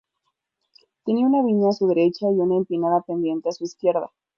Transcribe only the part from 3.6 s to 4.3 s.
izquierda.